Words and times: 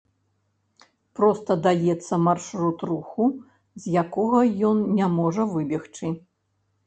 Проста 1.19 1.51
даецца 1.65 2.13
маршрут 2.29 2.79
руху, 2.91 3.27
з 3.83 3.95
якога 4.05 4.41
ён 4.69 4.77
не 5.01 5.07
можа 5.19 5.43
выбегчы. 5.55 6.07